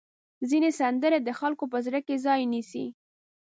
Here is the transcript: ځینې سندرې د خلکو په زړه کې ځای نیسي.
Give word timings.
ځینې 0.49 0.69
سندرې 0.79 1.19
د 1.23 1.29
خلکو 1.39 1.63
په 1.71 1.77
زړه 1.85 1.99
کې 2.07 2.15
ځای 2.25 2.41
نیسي. 2.53 2.85